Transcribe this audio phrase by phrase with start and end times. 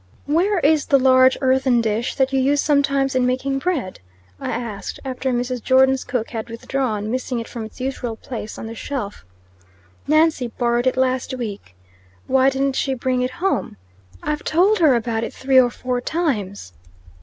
[0.25, 3.99] "Where is the large earthen dish that you use sometimes in making bread?"
[4.39, 5.61] I asked, after Mrs.
[5.61, 9.23] Jordon's cook had withdrawn, missing it from its usual place on the shelf.
[10.07, 11.75] "Nancy borrowed it last week."
[12.25, 13.77] "Why don't she bring it home?"
[14.23, 16.73] "I've told her about it three or four times."